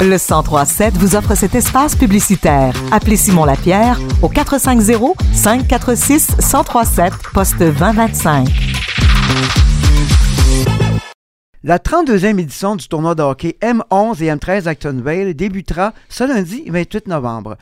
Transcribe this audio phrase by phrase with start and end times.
[0.00, 2.74] Le 1037 vous offre cet espace publicitaire.
[2.92, 8.48] Appelez Simon Lapierre au 450 546 1037 poste 2025.
[11.62, 17.06] La 32e édition du tournoi de hockey M11 et M13 Actonville débutera ce lundi 28
[17.06, 17.56] novembre.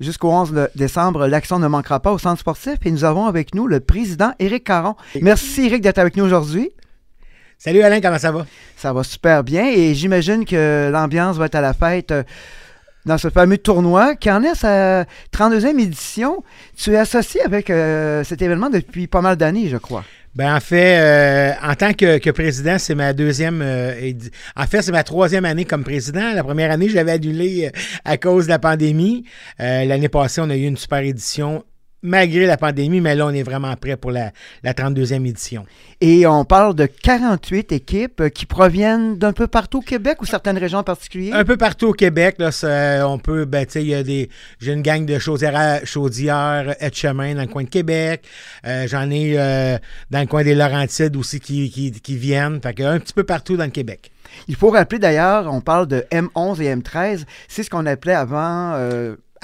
[0.00, 3.68] Jusqu'au 11 décembre, l'action ne manquera pas au centre sportif et nous avons avec nous
[3.68, 4.96] le président Éric Caron.
[5.22, 6.70] Merci Éric d'être avec nous aujourd'hui.
[7.64, 8.44] Salut Alain, comment ça va?
[8.76, 12.22] Ça va super bien et j'imagine que l'ambiance va être à la fête euh,
[13.06, 16.44] dans ce fameux tournoi qui en est sa 32e édition?
[16.76, 20.04] Tu es associé avec euh, cet événement depuis pas mal d'années, je crois.
[20.34, 23.62] Ben en fait, euh, en tant que, président, c'est ma deuxième.
[23.62, 26.34] en fait, c'est ma troisième année comme président.
[26.34, 27.72] La première année, je l'avais annulé
[28.04, 29.24] à cause de la pandémie.
[29.58, 31.64] L'année passée, on a eu une super édition
[32.04, 34.30] malgré la pandémie, mais là, on est vraiment prêt pour la,
[34.62, 35.64] 32e édition.
[36.00, 40.26] Et on parle de 48 équipes euh, qui proviennent d'un peu partout au Québec ou
[40.26, 41.32] certaines régions en particulier?
[41.32, 42.36] Un peu partout au Québec.
[42.38, 42.50] Là,
[43.08, 44.28] on peut, ben, tu sais, il y a des.
[44.60, 48.24] J'ai une gang de chaudières, chaudières chemin dans le coin de Québec.
[48.66, 49.78] Euh, j'en ai euh,
[50.10, 52.60] dans le coin des Laurentides aussi qui, qui, viennent.
[52.60, 54.10] Fait que un petit peu partout dans le Québec.
[54.46, 57.24] Il faut rappeler d'ailleurs, on parle de M11 et M13.
[57.48, 58.74] C'est ce qu'on appelait avant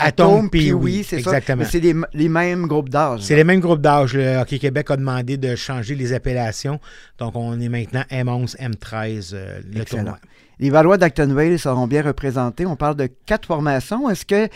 [0.01, 1.41] Atome, puis oui, c'est ça.
[1.65, 3.21] C'est les, mêmes groupes d'âge.
[3.23, 4.15] C'est les mêmes groupes d'âge.
[4.15, 6.81] Le Hockey Québec a demandé de changer les appellations.
[7.19, 10.19] Donc, on est maintenant M11, M13, euh, le tournoi.
[10.59, 12.67] Les Valois d'Actonville seront bien représentés.
[12.67, 14.11] On parle de quatre formations.
[14.11, 14.49] Est-ce que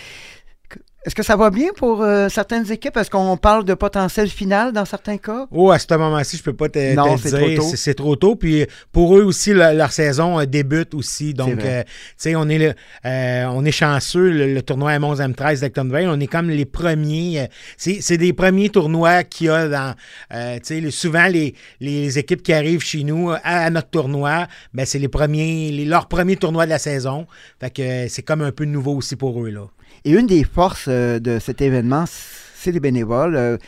[1.05, 2.97] est-ce que ça va bien pour euh, certaines équipes?
[2.97, 5.47] Est-ce qu'on parle de potentiel final dans certains cas?
[5.51, 7.63] Oh, à ce moment-ci, je peux pas te, dire.
[7.77, 8.37] C'est trop tôt.
[8.37, 11.35] Puis pour eux aussi, leur saison euh, débute aussi.
[11.35, 12.75] Donc, euh, tu sais, on, est
[13.05, 14.31] on est chanceux.
[14.31, 17.51] Le, tournoi M11, M13 d'Actonville, on est comme les premiers.
[17.77, 19.95] c'est des premiers tournois qu'il y a dans.
[20.31, 24.99] tu sais, souvent, les, les équipes qui arrivent chez nous à, notre tournoi, ben, c'est
[24.99, 27.27] les premiers, les, leur premier tournoi de la saison.
[27.61, 29.51] Fait que c'est comme un peu nouveau aussi pour eux.
[29.51, 29.67] là.
[30.07, 33.37] Et une des forces euh, de cet événement, c'est les bénévoles.
[33.37, 33.59] Euh,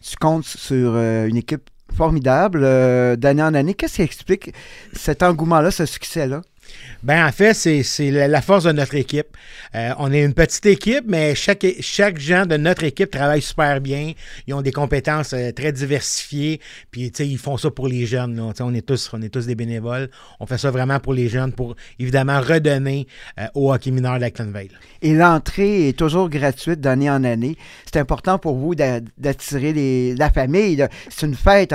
[0.00, 2.60] tu comptes sur euh, une équipe formidable
[3.16, 3.74] d'année en année.
[3.74, 4.52] Qu'est-ce qui explique
[4.92, 6.42] cet engouement-là, ce succès-là?
[7.02, 9.28] Ben en fait, c'est la, force de notre équipe.
[9.74, 13.80] Euh, on est une petite équipe, mais chaque, chaque gens de notre équipe travaille super
[13.80, 14.12] bien.
[14.46, 16.60] Ils ont des compétences euh, très diversifiées.
[16.90, 18.40] Puis, tu sais, ils font ça pour les jeunes.
[18.40, 20.10] On, est tous, on est tous des bénévoles.
[20.40, 23.06] On fait ça vraiment pour les jeunes, pour évidemment redonner
[23.38, 24.72] euh, au hockey mineur d'Actonville.
[25.02, 27.56] Et l'entrée est toujours gratuite d'année en année.
[27.84, 30.84] C'est important pour vous d'attirer la famille.
[31.08, 31.72] C'est une fête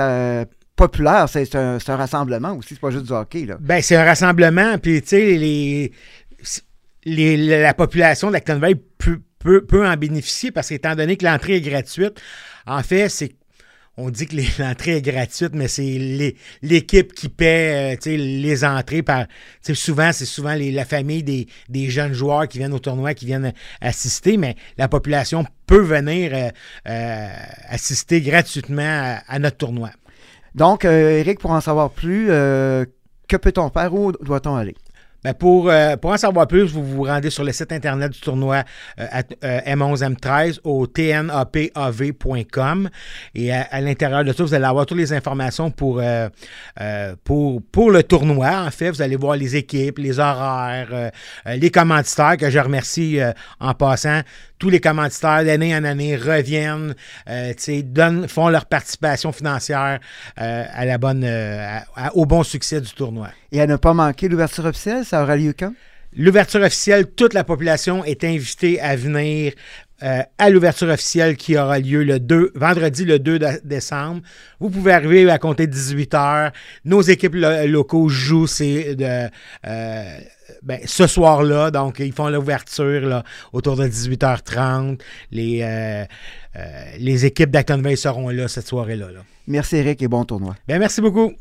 [0.76, 3.46] populaire, c'est un, rassemblement aussi, c'est pas juste du hockey.
[3.46, 3.56] Là.
[3.60, 5.36] Ben, c'est un rassemblement, puis tu sais,
[7.04, 11.60] les, la population d'Actonville peut, peut, peut en bénéficier parce qu'étant donné que l'entrée est
[11.60, 12.20] gratuite,
[12.66, 13.34] en fait, c'est
[13.96, 19.02] on dit que l'entrée est gratuite, mais c'est l'équipe qui paie euh, les entrées.
[19.02, 19.26] Par,
[19.74, 24.36] souvent, c'est souvent la famille des, jeunes joueurs qui viennent au tournoi, qui viennent assister,
[24.36, 26.48] mais la population peut venir euh,
[26.88, 27.28] euh,
[27.68, 29.90] assister gratuitement à, notre tournoi.
[30.54, 32.84] Donc, euh, Eric, pour en savoir plus, euh,
[33.28, 33.94] que peut-on faire?
[33.94, 34.74] Où doit-on aller?
[35.24, 38.18] Ben pour, euh, pour en savoir plus, vous vous rendez sur le site internet du
[38.18, 38.64] tournoi
[38.98, 41.70] M11M13 au tnapav.com
[43.36, 46.02] et à, l'intérieur de ça, vous allez avoir toutes les informations pour,
[47.22, 48.64] pour, pour le tournoi.
[48.66, 51.12] En fait, vous allez voir les équipes, les horaires,
[51.46, 53.20] les commanditaires que je remercie
[53.60, 54.22] en passant
[54.62, 56.94] tous les commanditaires d'année en année reviennent,
[57.28, 57.52] euh,
[57.82, 59.98] donnent, font leur participation financière
[60.40, 61.80] euh, à la bonne, euh,
[62.14, 63.30] au bon succès du tournoi.
[63.50, 65.72] Et à ne pas manquer l'ouverture officielle, ça aura lieu quand?
[66.16, 69.52] L'ouverture officielle, toute la population est invitée à venir
[70.02, 74.22] à l'ouverture officielle qui aura lieu le 2, vendredi le 2 décembre.
[74.58, 76.52] Vous pouvez arriver à compter 18 heures.
[76.84, 79.28] Nos équipes locaux jouent de,
[80.62, 81.70] ben, ce soir-là.
[81.70, 85.00] Donc, ils font l'ouverture autour de 18h30.
[85.30, 86.04] Les, euh,
[86.56, 89.08] euh, les équipes d'Actonville seront là cette soirée-là.
[89.46, 90.54] Merci Eric et bon tournoi.
[90.68, 91.32] Ben, merci beaucoup.